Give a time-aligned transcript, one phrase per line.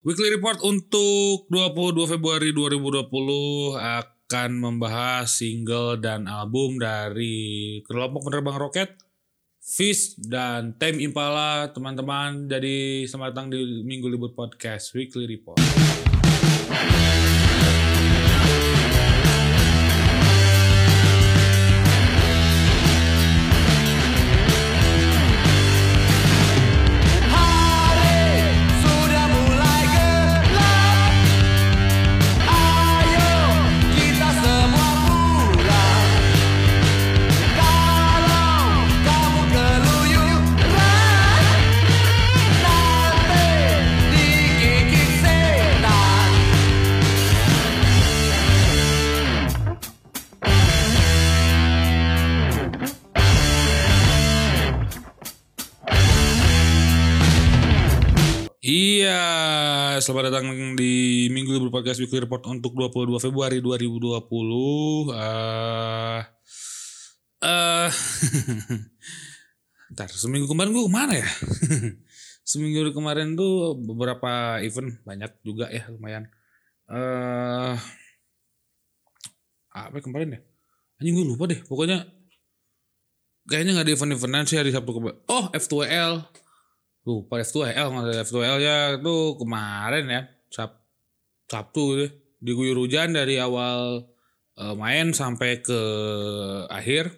[0.00, 3.04] Weekly Report untuk 22 Februari 2020
[3.76, 8.96] akan membahas single dan album dari kelompok penerbang roket,
[9.60, 12.48] Fish dan Tame Impala, teman-teman.
[12.48, 15.60] Jadi selamat datang di Minggu Libur Podcast Weekly Report.
[58.80, 59.20] Iya,
[60.00, 64.24] selamat datang di Minggu Libur Podcast Weekly Report untuk 22 Februari 2020.
[65.12, 66.20] Eh
[67.44, 67.90] eh
[69.92, 71.28] Ntar, seminggu kemarin gue ke mana ya?
[72.50, 76.24] seminggu kemarin tuh beberapa event banyak juga ya lumayan.
[76.88, 77.76] Eh
[79.76, 80.40] apa ya kemarin ya?
[81.04, 81.60] Anjing gue lupa deh.
[81.68, 82.08] Pokoknya
[83.44, 85.20] kayaknya nggak ada event-eventan sih hari Sabtu kemarin.
[85.28, 86.48] Oh, F2L.
[87.08, 88.78] Lupa F2L nggak ada F2L ya.
[89.00, 90.76] Itu kemarin ya Sab
[91.48, 94.04] Sabtu deh diguyur hujan dari awal
[94.60, 95.80] eh, main sampai ke
[96.68, 97.12] akhir.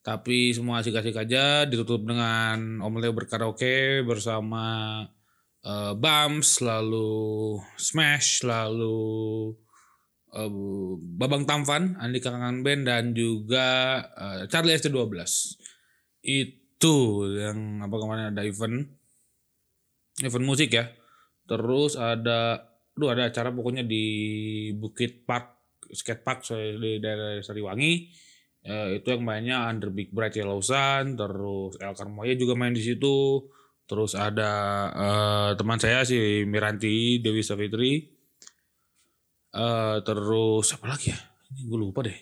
[0.00, 5.04] Tapi semua asik-asik aja ditutup dengan Om Leo berkaraoke bersama
[5.60, 9.52] eh, Bams lalu Smash lalu
[10.32, 10.50] eh,
[11.20, 15.12] Babang Tampan Andika Kangen Band dan juga eh, Charlie ST12
[16.24, 18.86] itu yang apa kemarin ada event.
[20.22, 20.86] Event musik ya.
[21.48, 22.62] Terus ada
[22.94, 24.04] duh ada acara pokoknya di
[24.78, 25.58] Bukit Park
[25.92, 27.92] skate park di daerah Sariwangi.
[28.68, 32.82] Eh, itu yang mainnya Under Big Bright Yellow Sun terus El Carmoya juga main di
[32.84, 33.48] situ.
[33.88, 34.52] Terus ada
[34.92, 38.04] eh, teman saya si Miranti Dewi Savitri.
[39.48, 41.18] Eh, terus apa lagi ya?
[41.54, 42.18] Ini gue lupa deh.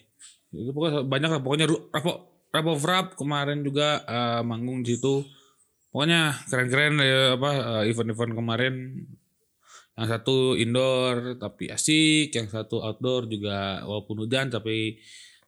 [0.54, 5.24] Itu pokoknya banyak lah pokoknya Rapo Rap of Rap kemarin juga eh, manggung di situ
[5.90, 8.74] pokoknya keren-keren ya apa eh, event-event kemarin
[9.96, 15.00] yang satu indoor tapi asik yang satu outdoor juga walaupun hujan tapi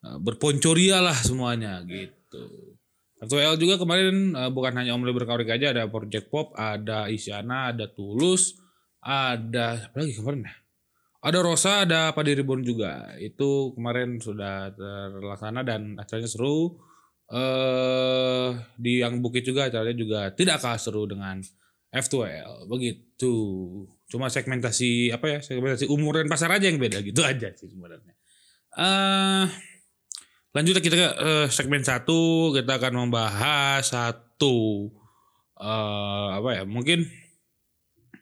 [0.03, 2.75] eh, berponcoria lah semuanya gitu
[3.19, 7.77] F2L juga kemarin eh, bukan hanya Om Leber Kaurik aja ada Project Pop ada Isyana
[7.77, 8.57] ada Tulus
[9.05, 10.55] ada apa lagi kemarin ya
[11.19, 13.11] ada Rosa, ada Padi Reborn juga.
[13.19, 16.79] Itu kemarin sudah terlaksana dan acaranya seru.
[17.29, 18.51] Eh
[18.81, 21.45] di yang Bukit juga acaranya juga tidak kalah seru dengan
[21.93, 22.65] F2L.
[22.69, 23.35] Begitu.
[24.09, 25.39] Cuma segmentasi apa ya?
[25.45, 28.17] Segmentasi umur dan pasar aja yang beda gitu aja sih sebenarnya.
[28.77, 29.47] Eh
[30.57, 34.89] lanjut kita ke eh, segmen satu kita akan membahas satu
[35.61, 36.63] eh apa ya?
[36.65, 37.05] Mungkin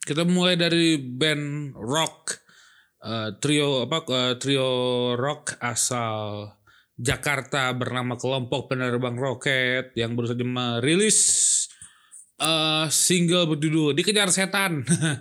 [0.03, 2.43] kita mulai dari band rock
[3.07, 4.71] eh, trio apa eh, trio
[5.15, 6.56] rock asal
[6.97, 11.19] Jakarta bernama kelompok penerbang roket yang baru saja merilis
[12.41, 14.81] eh, single berjudul dikejar setan.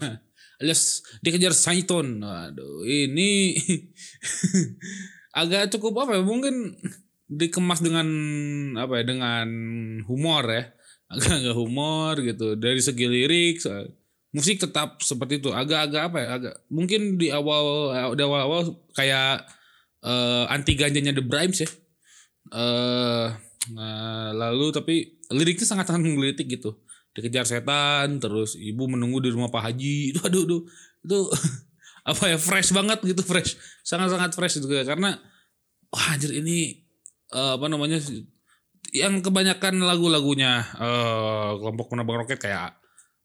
[0.63, 2.23] Alias dikejar Saiton.
[2.23, 3.59] Aduh ini
[5.41, 6.79] agak cukup apa ya mungkin
[7.27, 8.07] dikemas dengan
[8.79, 9.47] apa ya dengan
[10.07, 10.63] humor ya.
[11.13, 12.55] Agak-agak humor gitu.
[12.57, 13.91] Dari segi lirik so-
[14.31, 15.51] musik tetap seperti itu.
[15.51, 19.43] Agak-agak apa ya agak mungkin di awal di awal-awal kayak
[20.05, 21.69] eh, anti ganjanya The Brimes ya.
[22.53, 23.27] Eh
[23.73, 24.95] nah, lalu tapi
[25.33, 26.77] liriknya sangat-sangat menggelitik gitu.
[27.15, 30.13] Dikejar setan terus ibu menunggu di rumah Pak Haji.
[30.13, 30.61] Itu aduh, aduh.
[31.01, 31.19] Itu
[32.11, 33.57] apa ya fresh banget gitu fresh.
[33.81, 34.85] Sangat-sangat fresh gitu ya.
[34.85, 35.17] Karena
[35.89, 36.85] wah anjir ini
[37.33, 37.97] eh, apa namanya
[38.93, 42.77] yang kebanyakan lagu-lagunya eh kelompok penerbang roket kayak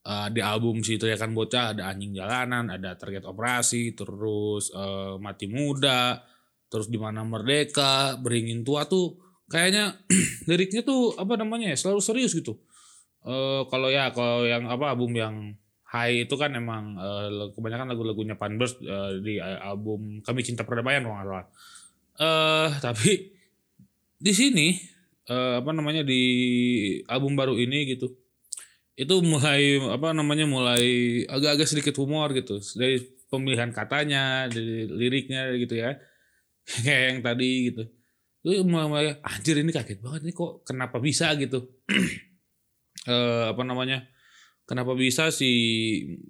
[0.07, 5.47] eh, di album si Teriakan Bocah ada Anjing Jalanan, ada Target Operasi, terus eh, Mati
[5.50, 6.23] Muda,
[6.70, 9.19] terus di mana Merdeka, Beringin Tua tuh
[9.50, 9.99] kayaknya
[10.49, 12.56] liriknya tuh apa namanya ya selalu serius gitu.
[13.26, 15.37] Eh kalau ya kalau yang apa album yang
[15.90, 21.19] High itu kan emang eh, kebanyakan lagu-lagunya Panburst eh, di album Kami Cinta Perdamaian kalau
[21.19, 21.46] nggak salah.
[22.87, 23.34] Tapi
[24.23, 24.78] di sini
[25.26, 26.23] eh, apa namanya di
[27.11, 28.14] album baru ini gitu
[29.00, 30.84] itu mulai apa namanya mulai
[31.25, 33.00] agak-agak sedikit humor gitu dari
[33.32, 35.96] pemilihan katanya dari liriknya gitu ya
[36.84, 37.82] kayak yang tadi gitu
[38.40, 41.76] itu mulai, anjir ini kaget banget nih kok kenapa bisa gitu
[43.11, 44.08] eh apa namanya
[44.70, 45.50] kenapa bisa si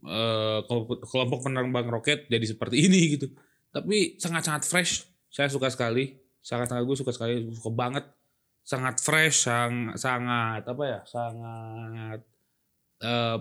[0.00, 0.58] eh,
[1.04, 3.28] kelompok penerbang roket jadi seperti ini gitu.
[3.68, 5.04] Tapi sangat-sangat fresh.
[5.28, 6.16] Saya suka sekali.
[6.40, 8.08] Sangat-sangat gue suka sekali, suka banget.
[8.64, 11.00] Sangat fresh, sang, sangat apa ya?
[11.04, 12.20] Sangat
[13.04, 13.36] eh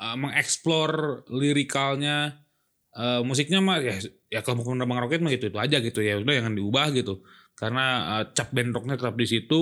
[0.00, 2.44] eh, mengeksplor lirikalnya
[2.92, 3.96] eh, musiknya mah ya
[4.30, 6.16] ya kelompok penerbang roket mah gitu itu aja gitu ya.
[6.22, 7.20] Udah jangan diubah gitu.
[7.58, 7.84] Karena
[8.22, 9.60] eh, cap band rocknya tetap di situ.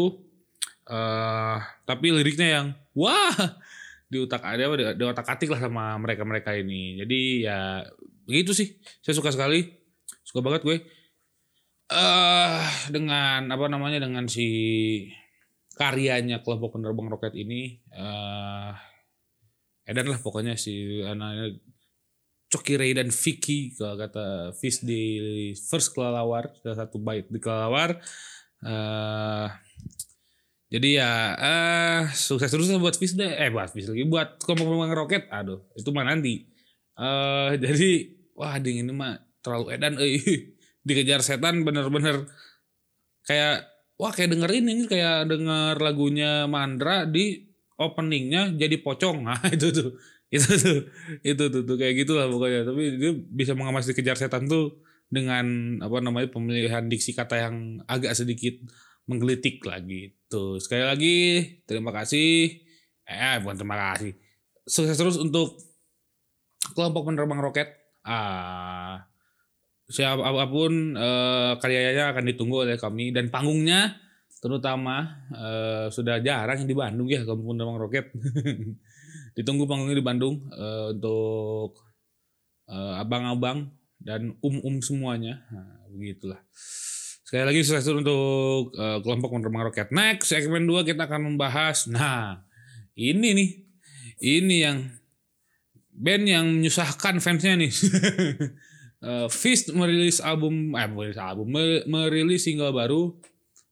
[0.86, 3.34] Eh tapi liriknya yang wah
[4.08, 7.00] di otak ada di, di otak atik lah sama mereka mereka ini.
[7.00, 7.82] Jadi ya
[8.28, 8.76] begitu sih.
[9.00, 9.64] Saya suka sekali.
[10.22, 10.76] Suka banget gue.
[11.88, 14.46] Eh dengan apa namanya dengan si
[15.78, 18.72] karyanya kelompok penerbang roket ini eh
[19.88, 21.56] Edan lah pokoknya si anaknya
[22.48, 28.00] Coki Ray dan Vicky kalau kata Fis di first kelelawar salah satu bait di kelelawar.
[28.64, 29.48] Eh
[30.68, 33.28] jadi ya eh sukses terus buat Fis deh.
[33.28, 35.28] Eh buat Fis lagi buat penerbang roket.
[35.28, 36.48] Aduh itu mah nanti.
[36.96, 40.16] Eh jadi wah ding ini mah terlalu edan eh
[40.88, 42.24] dikejar setan bener-bener.
[43.28, 43.68] Kayak
[44.00, 47.44] wah kayak dengerin ini kayak denger lagunya Mandra di
[47.76, 49.20] openingnya jadi pocong.
[49.28, 49.88] Nah itu tuh
[50.34, 50.78] itu tuh
[51.24, 52.68] itu tuh, tuh kayak gitulah pokoknya.
[52.68, 58.12] Tapi dia bisa mengamati kejar setan tuh dengan apa namanya pemilihan diksi kata yang agak
[58.12, 58.60] sedikit
[59.08, 60.60] menggelitik lah gitu.
[60.60, 61.16] Sekali lagi
[61.64, 62.60] terima kasih.
[63.08, 64.12] Eh bukan terima kasih.
[64.68, 65.56] Sukses terus untuk
[66.76, 67.68] kelompok penerbang roket.
[68.04, 69.08] Ah
[69.88, 73.16] siapa apa pun eh, karyanya akan ditunggu oleh kami.
[73.16, 73.96] Dan panggungnya
[74.44, 78.06] terutama eh, sudah jarang di Bandung ya kelompok penerbang roket
[79.38, 81.78] ditunggu panggungnya di Bandung eh, untuk
[82.66, 83.70] eh, abang-abang
[84.02, 85.46] dan um-um semuanya.
[85.54, 86.42] Nah, begitulah.
[87.22, 91.86] Sekali lagi sukses untuk eh, kelompok penerbang roket next segmen 2 kita akan membahas.
[91.86, 92.42] Nah
[92.98, 93.50] ini nih.
[94.18, 94.78] Ini yang
[95.94, 97.70] band yang menyusahkan fansnya nih.
[98.98, 103.14] Eh, Fist merilis album eh merilis album me- merilis single baru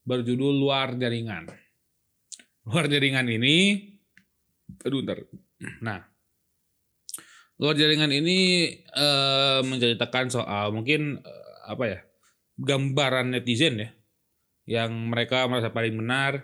[0.06, 1.50] berjudul Luar Jaringan.
[2.62, 3.90] Luar Jaringan ini
[4.86, 5.26] aduh ntar.
[5.80, 6.04] Nah,
[7.56, 12.00] Luar Jaringan ini eh, menceritakan soal mungkin eh, apa ya?
[12.56, 13.92] gambaran netizen ya
[14.64, 16.40] yang mereka merasa paling benar,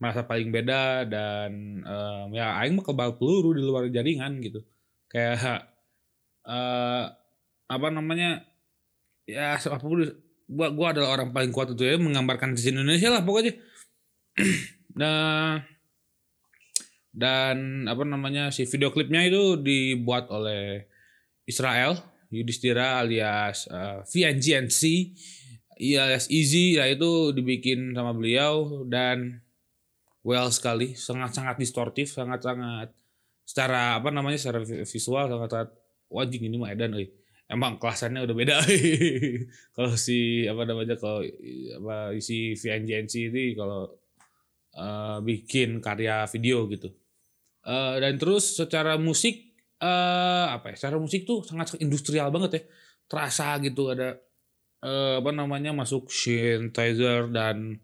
[0.00, 4.60] merasa paling beda dan eh, ya aing mah kebal peluru di luar jaringan gitu.
[5.08, 5.68] Kayak
[6.44, 7.04] eh
[7.70, 8.42] apa namanya
[9.28, 10.02] ya apa pun
[10.50, 13.54] gua gua adalah orang paling kuat itu ya menggambarkan di Indonesia lah pokoknya
[15.00, 15.62] nah
[17.10, 20.86] dan apa namanya si video klipnya itu dibuat oleh
[21.46, 21.98] Israel
[22.30, 24.82] Yudhistira alias uh, VNGNC
[25.80, 29.42] alias Easy ya itu dibikin sama beliau dan
[30.22, 32.94] well sekali sangat-sangat distortif sangat-sangat
[33.42, 35.74] secara apa namanya secara vi- visual sangat-sangat
[36.06, 36.94] wajib ini mah edan
[37.50, 38.56] emang kelasannya udah beda
[39.74, 41.26] kalau si apa namanya kalau
[41.82, 43.90] apa si VNGNC ini kalau
[44.74, 46.90] eh, bikin karya video gitu.
[47.66, 52.62] Eh, dan terus secara musik eh apa ya secara musik tuh sangat industrial banget ya.
[53.10, 54.16] Terasa gitu ada
[54.84, 57.80] eh, apa namanya masuk synthesizer dan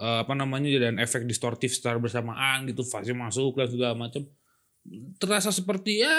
[0.00, 4.26] eh, apa namanya dan efek distortif secara bersamaan gitu fase masuk dan segala macam
[5.20, 6.16] terasa seperti ya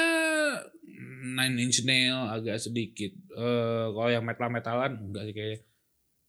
[1.21, 3.11] Nine Inch Nail agak sedikit.
[3.35, 5.59] Eh kalau yang metal metalan enggak sih kayaknya.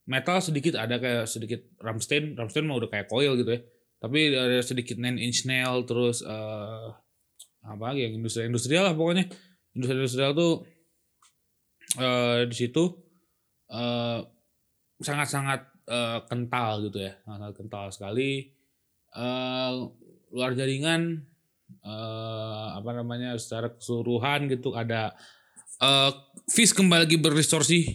[0.02, 3.62] Metal sedikit ada kayak sedikit Ramstein Ramstein mah udah kayak coil gitu ya
[4.02, 6.88] tapi ada sedikit Nine Inch Nail terus eh
[7.62, 9.30] apa lagi yang industri industrial lah pokoknya.
[9.78, 10.52] Industri industrial tuh
[12.02, 12.84] eh di situ
[13.70, 14.18] eh
[14.98, 17.14] sangat sangat eh, kental gitu ya.
[17.22, 18.50] Sangat kental sekali.
[19.14, 19.72] Eh
[20.34, 21.22] luar jaringan
[21.86, 25.14] eh apa namanya secara keseluruhan gitu ada
[25.78, 26.10] eh
[26.50, 27.86] Fish kembali lagi berdistorsi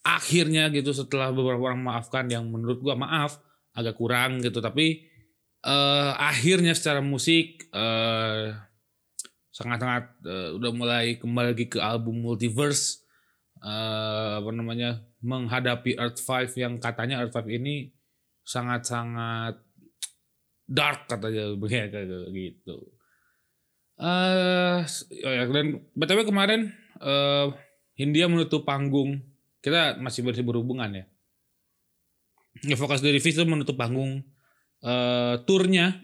[0.00, 3.36] akhirnya gitu setelah beberapa orang maafkan yang menurut gua maaf
[3.76, 4.64] agak kurang gitu.
[4.64, 5.11] Tapi
[5.62, 8.50] eh akhirnya secara musik eh
[9.54, 13.06] sangat-sangat eh, udah mulai kembali lagi ke album Multiverse
[13.62, 17.94] eh apa namanya menghadapi Earth 5 yang katanya Earth 5 ini
[18.42, 19.62] sangat-sangat
[20.66, 22.76] dark katanya begitu gitu.
[24.02, 27.48] Eh oh ya dan btw kemarin eh
[27.94, 29.22] Hindia menutup panggung
[29.62, 31.04] kita masih berhubungan ya.
[32.66, 34.26] Ya fokus dari itu menutup panggung
[34.82, 35.94] eh turnya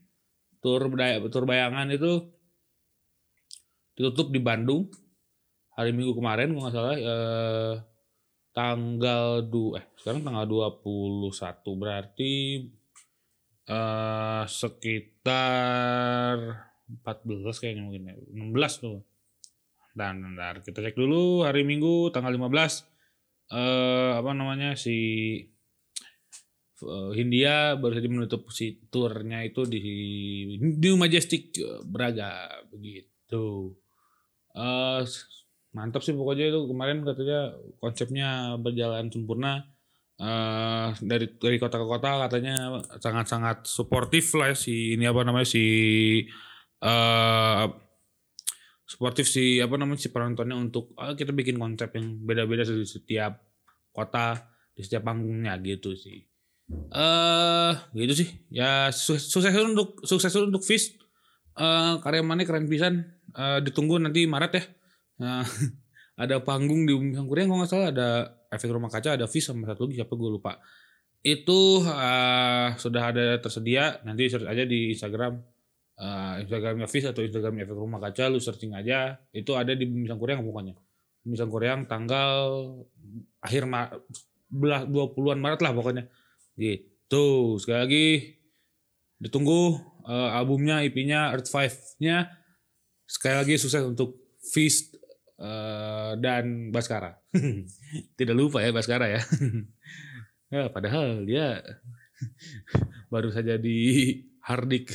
[0.64, 0.80] tur
[1.28, 2.24] tur bayangan itu
[3.94, 4.90] ditutup di Bandung
[5.76, 7.74] hari Minggu kemarin kalau nggak salah eh,
[8.54, 11.30] tanggal du eh sekarang tanggal 21
[11.76, 12.64] berarti
[13.64, 16.36] eh sekitar
[16.88, 18.14] 14 kayaknya mungkin ya.
[18.16, 18.98] 16 tuh.
[19.94, 22.90] Dan bentar, kita cek dulu hari Minggu tanggal 15
[23.54, 24.96] eh apa namanya si
[27.14, 29.78] Hindia baru saja menutup si turnya itu di
[30.58, 33.70] New Majestic eh, Braga begitu.
[34.58, 35.02] Eh
[35.70, 36.60] mantap sih pokoknya itu.
[36.66, 39.62] Kemarin katanya konsepnya berjalan sempurna.
[40.18, 45.46] Eh dari dari kota ke kota katanya sangat-sangat suportif lah ya si ini apa namanya
[45.46, 45.64] si
[46.82, 47.64] eh
[48.84, 53.40] suportif si apa namanya si penontonnya untuk ah, kita bikin konsep yang beda-beda di setiap
[53.94, 56.33] kota di setiap panggungnya gitu sih
[56.70, 58.28] eh gitu sih.
[58.48, 60.96] Ya su- sukses untuk sukses untuk Fish
[61.54, 63.04] eh karya mana keren pisan.
[63.34, 64.62] Eh, ditunggu nanti Maret ya.
[65.22, 65.42] Nah,
[66.22, 67.88] ada panggung di Bumi Sangkuriang kalau nggak salah.
[67.90, 68.08] Ada
[68.54, 70.58] efek rumah kaca ada Fish sama satu lagi siapa gue lupa.
[71.24, 74.00] Itu eh, sudah ada tersedia.
[74.06, 75.34] Nanti search aja di Instagram.
[75.94, 79.18] Eh, Instagramnya Fish atau Instagramnya efek rumah kaca lu searching aja.
[79.34, 80.74] Itu ada di Bumi Sangkuriang pokoknya.
[81.26, 82.38] Bumi Sangkuriang tanggal
[83.40, 83.90] akhir Ma
[84.54, 86.04] belah 20-an Maret lah pokoknya
[86.54, 88.08] gitu sekali lagi
[89.18, 92.28] ditunggu eh, albumnya IP-nya Earth 5-nya
[93.08, 95.00] sekali lagi sukses untuk Feast
[95.40, 97.16] eh, dan Baskara.
[98.18, 99.22] Tidak lupa ya Baskara ya.
[100.54, 101.62] ya padahal dia
[103.12, 104.12] baru saja di
[104.44, 104.92] Hardik.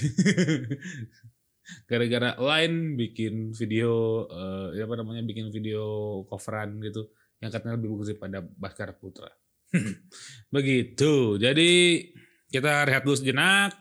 [1.85, 4.25] Gara-gara lain bikin video
[4.73, 9.29] ya apa namanya bikin video coveran gitu yang katanya lebih bagus daripada Baskara Putra.
[10.55, 11.37] Begitu.
[11.37, 11.71] Jadi
[12.49, 13.77] kita rehat dulu sejenak.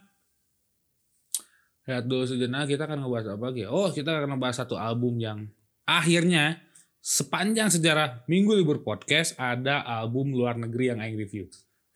[1.88, 3.64] Rehat dulu sejenak kita akan ngebahas apa lagi?
[3.64, 5.48] Oh, kita akan ngebahas satu album yang
[5.88, 6.60] akhirnya
[7.00, 11.48] sepanjang sejarah Minggu Libur Podcast ada album luar negeri yang aing review.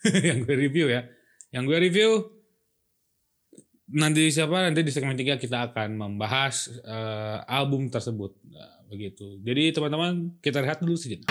[0.29, 1.05] yang gue review ya.
[1.53, 2.11] Yang gue review
[3.93, 8.33] nanti siapa nanti di segmen 3 kita akan membahas eh, album tersebut.
[8.49, 9.37] Nah, begitu.
[9.45, 11.29] Jadi teman-teman kita rehat dulu sejenak.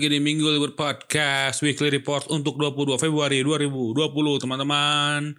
[0.00, 5.36] Lagi di Minggu Libur Podcast Weekly Report untuk 22 Februari 2020, teman-teman.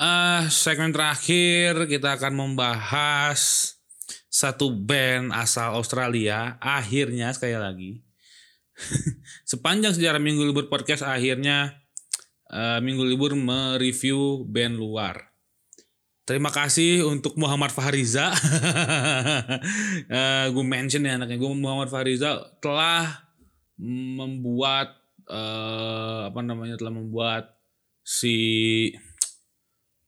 [0.00, 3.76] Ah, segmen terakhir kita akan membahas
[4.32, 6.56] satu band asal Australia.
[6.64, 8.00] Akhirnya sekali lagi,
[9.52, 11.76] sepanjang sejarah Minggu Libur Podcast, akhirnya
[12.48, 15.28] eh, Minggu Libur mereview band luar.
[16.24, 18.32] Terima kasih untuk Muhammad Fahriza.
[20.04, 23.23] Eh gue mention ya anaknya gue Muhammad Fahriza telah
[23.80, 27.56] membuat eh apa namanya telah membuat
[28.04, 28.36] si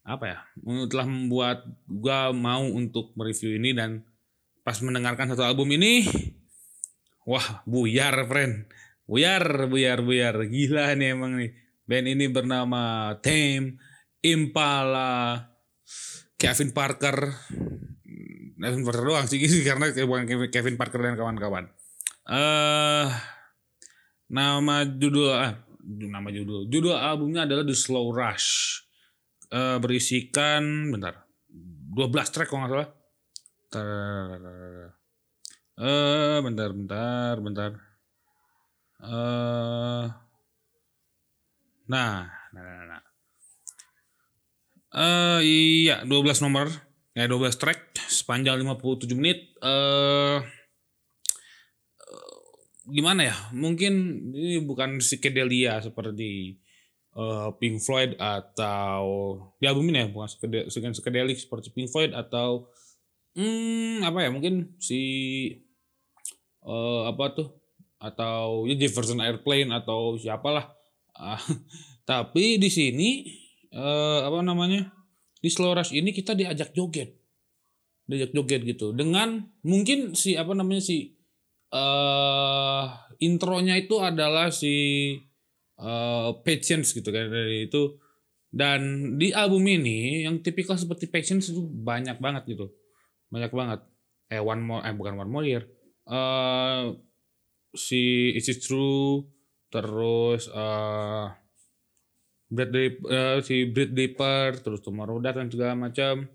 [0.06, 0.38] apa ya
[0.86, 4.04] telah membuat gue mau untuk mereview ini dan
[4.62, 6.06] pas mendengarkan satu album ini
[7.26, 8.70] wah buyar friend.
[9.06, 10.46] Buyar buyar buyar.
[10.46, 11.50] Gila nih emang nih.
[11.86, 13.78] Band ini bernama Tame
[14.22, 15.50] Impala.
[16.38, 17.30] Kevin Parker.
[18.56, 21.70] Kevin Parker doang sih karena bukan Kevin- Kevin Parker dan kawan-kawan.
[22.26, 23.06] Eh
[24.26, 25.54] nama judul ah
[25.86, 26.66] nama judul.
[26.66, 28.82] Judul albumnya adalah The Slow Rush.
[29.46, 31.22] Eh berisikan bentar
[31.94, 32.90] 12 track kalau nggak salah.
[33.70, 34.94] Tar-
[35.76, 37.70] eh bentar bentar bentar.
[39.06, 40.06] Eh
[41.86, 43.02] nah nah nah, nah.
[44.96, 46.66] Eh iya 12 nomor
[47.14, 49.54] ya 12 track sepanjang 57 menit.
[49.62, 50.38] Eh
[52.90, 53.36] gimana ya?
[53.50, 53.94] Mungkin
[54.30, 56.58] ini bukan psychedelia seperti
[57.16, 59.02] eh, Pink Floyd atau
[59.58, 62.70] di album ini ya bukan psychedel- bukan psychedelic seperti Pink Floyd atau
[63.34, 64.30] hmm apa ya?
[64.30, 65.00] Mungkin si
[66.62, 67.48] eh, apa tuh?
[67.98, 70.70] Atau ya Jefferson Airplane atau siapalah.
[71.16, 71.40] Ah,
[72.10, 73.26] tapi di sini
[73.74, 74.94] eh, apa namanya?
[75.42, 77.18] Di slow rush ini kita diajak joget.
[78.06, 78.94] Diajak joget gitu.
[78.94, 81.15] Dengan mungkin si apa namanya si
[81.72, 82.84] eh
[83.22, 84.74] intronya itu adalah si
[85.76, 87.96] eh patience gitu kan dari itu.
[88.56, 88.80] Dan
[89.20, 92.72] di album ini yang tipikal seperti patience itu banyak banget gitu.
[93.28, 93.80] Banyak banget.
[94.32, 95.64] Eh one more eh bukan one more year.
[96.08, 96.94] Eh
[97.76, 99.28] si is it true
[99.68, 101.26] terus eh
[102.46, 106.30] Brad Dip- eh, si Brad Dipper terus Tomorrow Death dan segala macam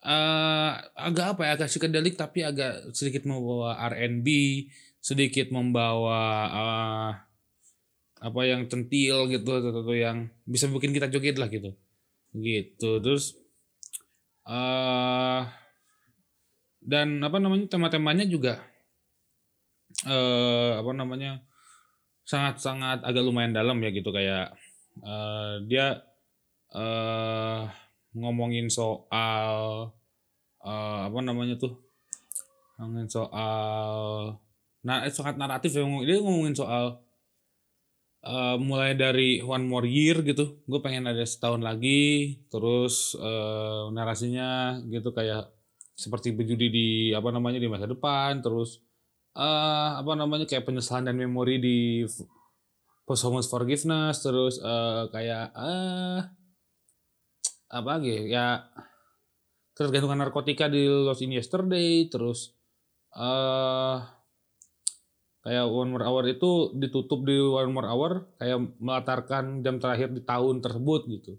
[0.00, 4.28] eh agak apa ya agak psychedelic tapi agak sedikit membawa R&B
[5.00, 7.10] sedikit membawa eh,
[8.20, 11.72] apa yang centil gitu atau yang bisa bikin kita joget lah gitu.
[12.32, 13.36] Gitu terus
[14.48, 15.42] eh
[16.80, 18.64] dan apa namanya tema-temanya juga
[20.08, 21.44] eh apa namanya
[22.24, 24.54] sangat-sangat agak lumayan dalam ya gitu kayak
[25.04, 26.00] eh dia
[26.72, 27.62] eh
[28.16, 29.90] ngomongin soal
[30.64, 31.78] eh apa namanya tuh?
[32.78, 33.94] Ngomongin soal
[34.80, 37.04] nah eh, sangat naratif ya dia ngomongin soal
[38.24, 40.64] eh, mulai dari One More Year gitu.
[40.68, 45.52] Gue pengen ada setahun lagi terus eh, narasinya gitu kayak
[46.00, 48.80] seperti berjudi di apa namanya di masa depan terus
[49.36, 52.08] eh apa namanya kayak penyesalan dan memori di
[53.04, 56.39] posthumous forgiveness terus eh kayak eh
[57.70, 58.66] apa lagi ya
[59.78, 62.52] ketergantungan narkotika di Lost in Yesterday terus
[63.14, 63.98] eh
[65.40, 70.20] kayak One More Hour itu ditutup di One More Hour kayak melatarkan jam terakhir di
[70.20, 71.32] tahun tersebut gitu.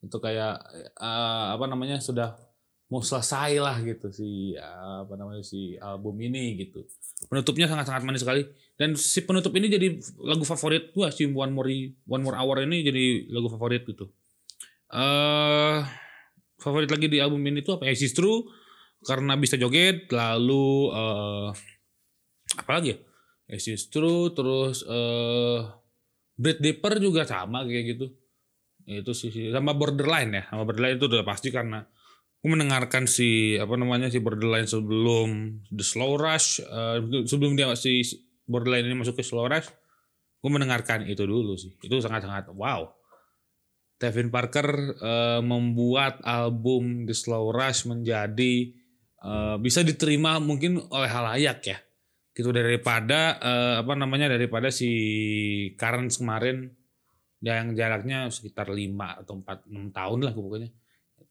[0.00, 0.64] Itu kayak
[0.96, 2.40] eh, apa namanya sudah
[2.88, 6.88] mau selesai lah gitu si eh, apa namanya si album ini gitu.
[7.28, 8.48] Penutupnya sangat-sangat manis sekali.
[8.74, 9.92] Dan si penutup ini jadi
[10.24, 14.08] lagu favorit gua si One More One More Hour ini jadi lagu favorit gitu
[14.92, 15.78] eh
[16.60, 18.44] favorit lagi di album ini tuh apa As Is True
[19.04, 21.48] karena bisa joget lalu eh
[22.54, 22.98] apa lagi ya?
[23.52, 25.60] Is True terus eh
[26.34, 28.06] Brad Dipper juga sama kayak gitu.
[28.84, 30.42] Itu sih sama Borderline ya.
[30.50, 31.84] Sama Borderline itu udah pasti karena
[32.44, 38.04] aku mendengarkan si apa namanya si Borderline sebelum The Slow Rush eh, sebelum dia si
[38.44, 39.72] Borderline ini masuk ke Slow Rush
[40.44, 41.72] gue mendengarkan itu dulu sih.
[41.80, 43.03] Itu sangat-sangat wow
[44.04, 44.68] Tevin Parker
[45.00, 48.68] eh, membuat album The Slow Rush menjadi
[49.24, 51.80] eh, bisa diterima mungkin oleh halayak ya.
[52.36, 54.92] Gitu daripada eh, apa namanya daripada si
[55.80, 56.68] Karen kemarin
[57.40, 60.68] yang jaraknya sekitar 5 atau 4 6 tahun lah pokoknya.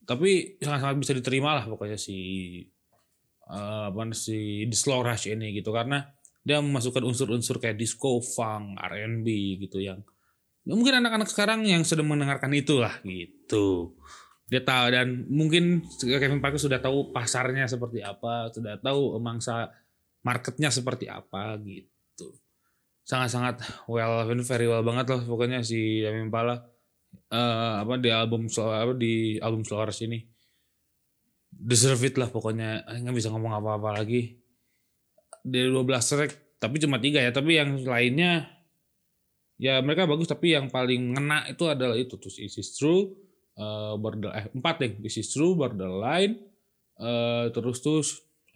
[0.04, 2.18] Tapi sangat-sangat bisa diterima lah pokoknya si
[3.54, 5.70] eh, apa si The Slow Rush ini gitu.
[5.70, 6.02] Karena
[6.42, 9.28] dia memasukkan unsur-unsur kayak disco, funk, R&B
[9.62, 10.02] gitu yang
[10.64, 13.96] ya mungkin anak-anak sekarang yang sedang mendengarkan itulah gitu.
[14.48, 19.72] Dia tahu dan mungkin Kevin Parker sudah tahu pasarnya seperti apa sudah tahu mangsa
[20.24, 22.32] marketnya seperti apa gitu.
[23.04, 23.60] Sangat-sangat
[23.92, 26.64] well very well banget loh pokoknya si Yami Impala
[27.32, 30.24] eh, apa di album apa di album Slow Rush ini.
[31.54, 34.40] Deserve it lah pokoknya nggak bisa ngomong apa-apa lagi.
[35.44, 36.32] Dari 12 track
[36.64, 38.48] tapi cuma tiga ya tapi yang lainnya
[39.64, 43.16] ya mereka bagus tapi yang paling ngena itu adalah itu tuh This is True
[43.56, 46.36] eh border eh empat deh This is True Borderline
[47.00, 48.08] eh terus terus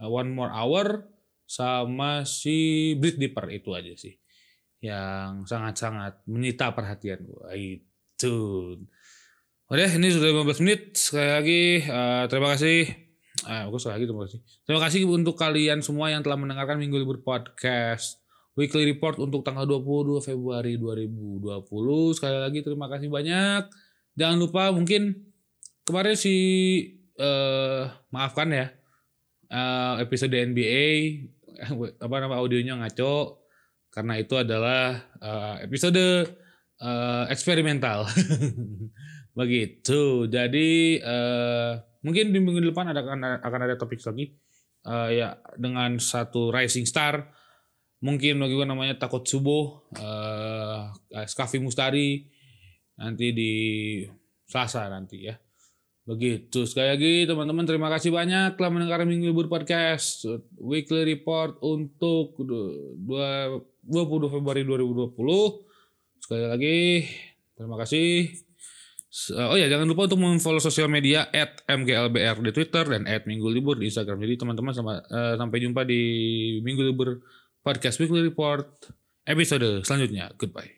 [0.03, 1.07] eh, One More Hour
[1.47, 4.19] sama si Brit Dipper itu aja sih
[4.83, 8.35] yang sangat-sangat menyita perhatian gua itu
[9.67, 10.95] Oke, ini sudah 15 menit.
[10.95, 12.87] Sekali lagi eh, terima kasih.
[13.51, 14.39] Eh, aku sekali lagi terima kasih.
[14.63, 18.23] Terima kasih untuk kalian semua yang telah mendengarkan Minggu Libur Podcast.
[18.57, 22.17] Weekly Report untuk tanggal 22 Februari 2020.
[22.17, 23.69] Sekali lagi terima kasih banyak.
[24.17, 25.29] Jangan lupa mungkin
[25.85, 26.35] kemarin si
[27.17, 28.73] eh maafkan ya.
[29.47, 30.85] eh, episode NBA
[32.03, 33.45] apa nama audionya ngaco
[33.93, 36.25] karena itu adalah eh, episode
[36.81, 38.09] eh, eksperimental.
[39.39, 40.25] Begitu.
[40.27, 44.33] Jadi eh, mungkin di minggu depan ada akan, ada topik lagi
[44.87, 47.27] Eh, ya dengan satu rising star.
[47.97, 50.86] Mungkin gue namanya Takut Subuh, eh
[51.25, 52.29] Skafi Mustari
[52.93, 53.53] nanti di
[54.45, 55.33] Selasa nanti ya.
[56.07, 56.63] Begitu.
[56.63, 60.23] Sekali lagi teman-teman terima kasih banyak telah mendengarkan Minggu Libur Podcast
[60.55, 65.67] Weekly Report untuk du- dua- 20 Februari 2020.
[66.23, 66.77] Sekali lagi
[67.60, 68.29] terima kasih.
[69.07, 73.27] S- Oh ya jangan lupa untuk follow sosial media at MGLBR di Twitter dan at
[73.27, 74.21] Minggu Libur di Instagram.
[74.21, 76.01] Jadi teman-teman eh, sampai jumpa di
[76.63, 77.19] Minggu Libur
[77.67, 78.88] Podcast Weekly Report
[79.27, 80.32] episode selanjutnya.
[80.39, 80.76] Goodbye.